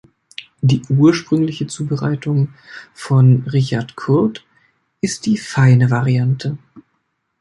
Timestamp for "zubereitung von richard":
1.67-3.95